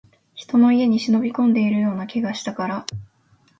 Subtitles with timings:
[0.33, 2.85] 人の家に忍び込んでいるような気がしたから